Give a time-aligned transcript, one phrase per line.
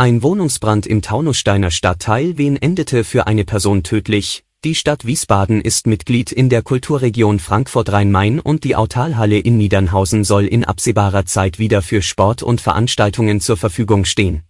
[0.00, 4.44] Ein Wohnungsbrand im Taunussteiner Stadtteil Wien endete für eine Person tödlich.
[4.64, 10.46] Die Stadt Wiesbaden ist Mitglied in der Kulturregion Frankfurt-Rhein-Main und die Autalhalle in Niedernhausen soll
[10.46, 14.44] in absehbarer Zeit wieder für Sport und Veranstaltungen zur Verfügung stehen.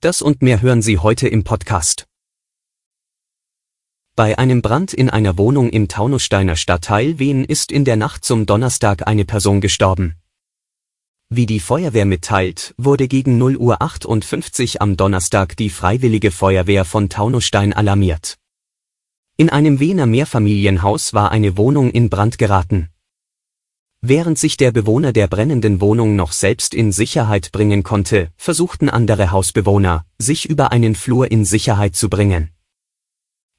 [0.00, 2.06] Das und mehr hören Sie heute im Podcast.
[4.14, 8.46] Bei einem Brand in einer Wohnung im Taunussteiner Stadtteil Wien ist in der Nacht zum
[8.46, 10.14] Donnerstag eine Person gestorben.
[11.28, 17.08] Wie die Feuerwehr mitteilt, wurde gegen 0 Uhr 58 am Donnerstag die Freiwillige Feuerwehr von
[17.08, 18.38] Taunusstein alarmiert.
[19.36, 22.90] In einem Wiener Mehrfamilienhaus war eine Wohnung in Brand geraten.
[24.02, 29.32] Während sich der Bewohner der brennenden Wohnung noch selbst in Sicherheit bringen konnte, versuchten andere
[29.32, 32.52] Hausbewohner, sich über einen Flur in Sicherheit zu bringen.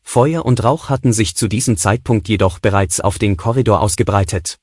[0.04, 4.58] Feuer und Rauch hatten sich zu diesem Zeitpunkt jedoch bereits auf den Korridor ausgebreitet.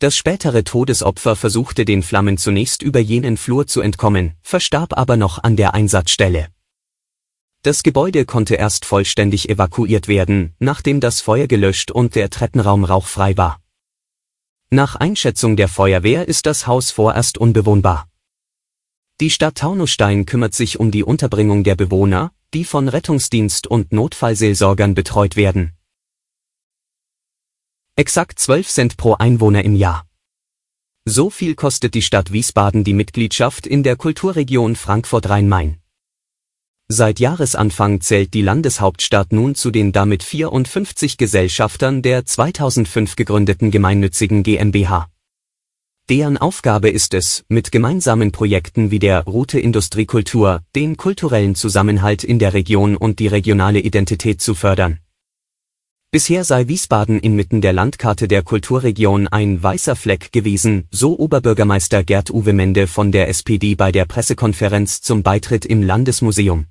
[0.00, 5.42] Das spätere Todesopfer versuchte den Flammen zunächst über jenen Flur zu entkommen, verstarb aber noch
[5.42, 6.48] an der Einsatzstelle.
[7.62, 13.36] Das Gebäude konnte erst vollständig evakuiert werden, nachdem das Feuer gelöscht und der Treppenraum rauchfrei
[13.36, 13.60] war.
[14.70, 18.08] Nach Einschätzung der Feuerwehr ist das Haus vorerst unbewohnbar.
[19.20, 24.94] Die Stadt Taunusstein kümmert sich um die Unterbringung der Bewohner, die von Rettungsdienst und Notfallseelsorgern
[24.94, 25.77] betreut werden.
[27.98, 30.06] Exakt 12 Cent pro Einwohner im Jahr.
[31.04, 35.78] So viel kostet die Stadt Wiesbaden die Mitgliedschaft in der Kulturregion Frankfurt-Rhein-Main.
[36.86, 44.44] Seit Jahresanfang zählt die Landeshauptstadt nun zu den damit 54 Gesellschaftern der 2005 gegründeten gemeinnützigen
[44.44, 45.08] GmbH.
[46.08, 52.38] Deren Aufgabe ist es, mit gemeinsamen Projekten wie der Route Industriekultur den kulturellen Zusammenhalt in
[52.38, 55.00] der Region und die regionale Identität zu fördern.
[56.10, 62.30] Bisher sei Wiesbaden inmitten der Landkarte der Kulturregion ein weißer Fleck gewesen, so Oberbürgermeister Gerd
[62.30, 66.64] Uwe Mende von der SPD bei der Pressekonferenz zum Beitritt im Landesmuseum.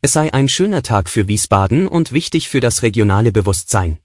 [0.00, 3.98] Es sei ein schöner Tag für Wiesbaden und wichtig für das regionale Bewusstsein.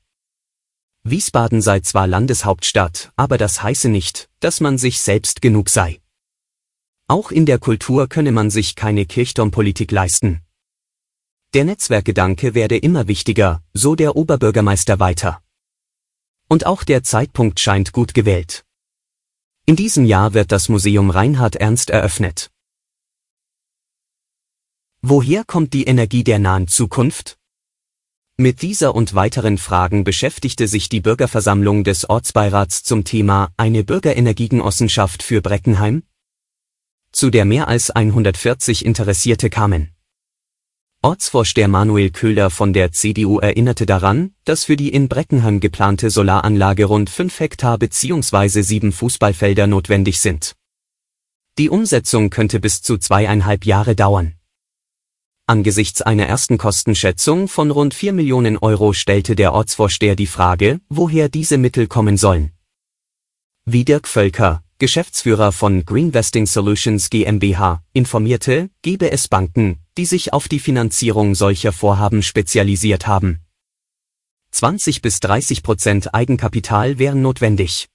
[1.04, 6.02] Wiesbaden sei zwar Landeshauptstadt, aber das heiße nicht, dass man sich selbst genug sei.
[7.08, 10.42] Auch in der Kultur könne man sich keine Kirchturmpolitik leisten.
[11.56, 15.42] Der Netzwerkgedanke werde immer wichtiger, so der Oberbürgermeister weiter.
[16.50, 18.66] Und auch der Zeitpunkt scheint gut gewählt.
[19.66, 22.52] In diesem Jahr wird das Museum Reinhard Ernst eröffnet.
[25.02, 27.38] Woher kommt die Energie der nahen Zukunft?
[28.36, 35.24] Mit dieser und weiteren Fragen beschäftigte sich die Bürgerversammlung des Ortsbeirats zum Thema eine Bürgerenergiegenossenschaft
[35.24, 36.04] für Breckenheim,
[37.14, 39.95] zu der mehr als 140 Interessierte kamen.
[41.06, 46.86] Ortsvorsteher Manuel Köhler von der CDU erinnerte daran, dass für die in Breckenheim geplante Solaranlage
[46.86, 48.64] rund 5 Hektar bzw.
[48.64, 50.56] sieben Fußballfelder notwendig sind.
[51.60, 54.34] Die Umsetzung könnte bis zu zweieinhalb Jahre dauern.
[55.46, 61.30] Angesichts einer ersten Kostenschätzung von rund 4 Millionen Euro stellte der Ortsvorsteher die Frage, woher
[61.30, 62.52] diese Mittel kommen sollen.
[63.64, 70.50] Wie Dirk Völker, Geschäftsführer von Greenvesting Solutions GmbH, informierte, gebe es Banken, die sich auf
[70.50, 73.40] die Finanzierung solcher Vorhaben spezialisiert haben.
[74.52, 77.88] 20 bis 30 Prozent Eigenkapital wären notwendig.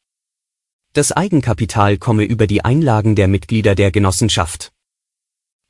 [0.95, 4.73] Das Eigenkapital komme über die Einlagen der Mitglieder der Genossenschaft.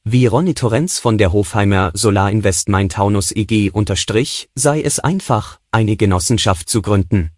[0.04, 5.58] Wie Ronny Torrenz von der Hofheimer Solar Invest Main Taunus EG unterstrich, sei es einfach,
[5.72, 7.32] eine Genossenschaft zu gründen.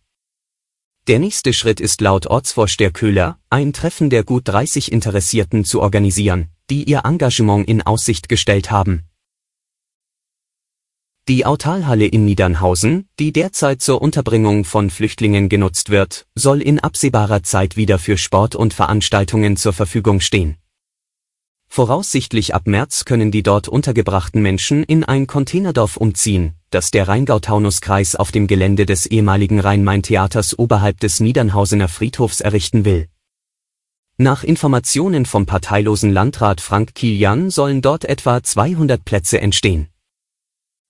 [1.08, 6.50] Der nächste Schritt ist laut Ortsvorsteher Köhler, ein Treffen der gut 30 Interessierten zu organisieren,
[6.70, 9.02] die ihr Engagement in Aussicht gestellt haben.
[11.26, 17.42] Die Autalhalle in Niedernhausen, die derzeit zur Unterbringung von Flüchtlingen genutzt wird, soll in absehbarer
[17.42, 20.56] Zeit wieder für Sport und Veranstaltungen zur Verfügung stehen.
[21.66, 28.16] Voraussichtlich ab März können die dort untergebrachten Menschen in ein Containerdorf umziehen, das der Rheingau-Taunus-Kreis
[28.16, 33.08] auf dem Gelände des ehemaligen Rhein-Main-Theaters oberhalb des Niedernhausener Friedhofs errichten will.
[34.16, 39.88] Nach Informationen vom parteilosen Landrat Frank Kilian sollen dort etwa 200 Plätze entstehen.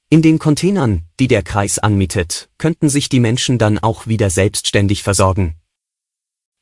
[0.09, 5.03] In den Containern, die der Kreis anmietet, könnten sich die Menschen dann auch wieder selbstständig
[5.03, 5.57] versorgen.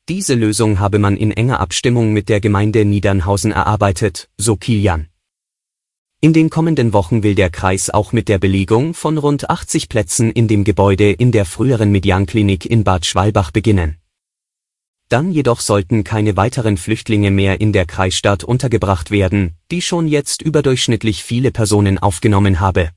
[0.09, 5.10] Diese Lösung habe man in enger Abstimmung mit der Gemeinde Niedernhausen erarbeitet, so Kilian.
[6.23, 10.31] In den kommenden Wochen will der Kreis auch mit der Belegung von rund 80 Plätzen
[10.31, 13.97] in dem Gebäude in der früheren Medianklinik in Bad Schwalbach beginnen.
[15.09, 20.43] Dann jedoch sollten keine weiteren Flüchtlinge mehr in der Kreisstadt untergebracht werden, die schon jetzt
[20.43, 22.91] überdurchschnittlich viele Personen aufgenommen habe.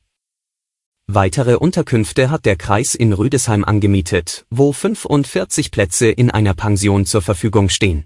[1.07, 7.23] Weitere Unterkünfte hat der Kreis in Rüdesheim angemietet, wo 45 Plätze in einer Pension zur
[7.23, 8.05] Verfügung stehen.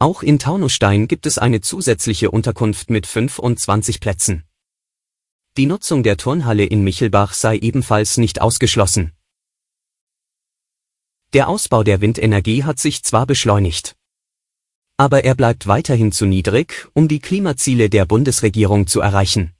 [0.00, 4.44] Auch in Taunusstein gibt es eine zusätzliche Unterkunft mit 25 Plätzen.
[5.56, 9.12] Die Nutzung der Turnhalle in Michelbach sei ebenfalls nicht ausgeschlossen.
[11.32, 13.96] Der Ausbau der Windenergie hat sich zwar beschleunigt.
[14.96, 19.52] Aber er bleibt weiterhin zu niedrig, um die Klimaziele der Bundesregierung zu erreichen.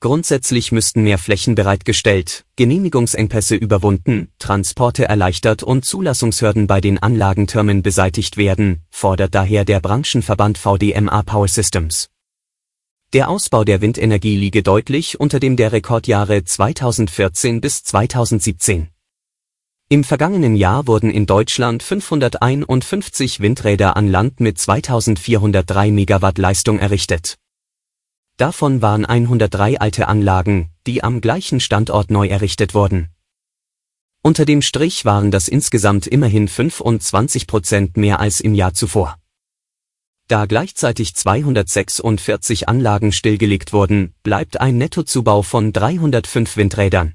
[0.00, 8.36] Grundsätzlich müssten mehr Flächen bereitgestellt, Genehmigungsengpässe überwunden, Transporte erleichtert und Zulassungshürden bei den Anlagentürmen beseitigt
[8.36, 12.10] werden, fordert daher der Branchenverband VDMA Power Systems.
[13.12, 18.90] Der Ausbau der Windenergie liege deutlich unter dem der Rekordjahre 2014 bis 2017.
[19.88, 27.36] Im vergangenen Jahr wurden in Deutschland 551 Windräder an Land mit 2403 Megawatt Leistung errichtet
[28.38, 33.08] Davon waren 103 alte Anlagen, die am gleichen Standort neu errichtet wurden.
[34.22, 39.18] Unter dem Strich waren das insgesamt immerhin 25 Prozent mehr als im Jahr zuvor.
[40.28, 47.14] Da gleichzeitig 246 Anlagen stillgelegt wurden, bleibt ein Nettozubau von 305 Windrädern.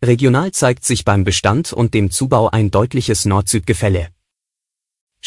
[0.00, 4.13] Regional zeigt sich beim Bestand und dem Zubau ein deutliches Nord-Süd-Gefälle.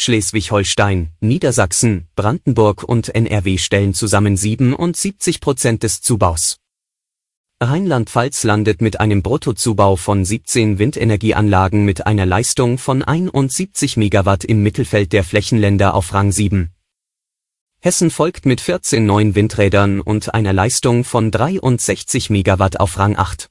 [0.00, 6.58] Schleswig-Holstein, Niedersachsen, Brandenburg und NRW stellen zusammen 77 Prozent des Zubaus.
[7.60, 14.62] Rheinland-Pfalz landet mit einem Bruttozubau von 17 Windenergieanlagen mit einer Leistung von 71 Megawatt im
[14.62, 16.70] Mittelfeld der Flächenländer auf Rang 7.
[17.80, 23.50] Hessen folgt mit 14 neuen Windrädern und einer Leistung von 63 Megawatt auf Rang 8.